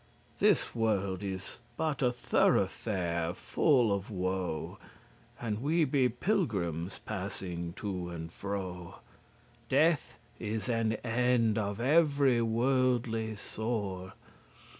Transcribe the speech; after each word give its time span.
This 0.39 0.73
world 0.73 1.21
is 1.21 1.59
but 1.77 2.01
a 2.01 2.09
throughfare 2.09 3.35
full 3.35 3.93
of 3.93 4.09
woe, 4.09 4.79
And 5.39 5.61
we 5.61 5.85
be 5.85 6.09
pilgrims, 6.09 6.97
passing 7.05 7.73
to 7.73 8.09
and 8.09 8.33
fro: 8.33 8.95
Death 9.69 10.17
is 10.39 10.67
an 10.69 10.93
end 11.03 11.59
of 11.59 11.79
every 11.79 12.41
worldly 12.41 13.35
sore." 13.35 14.13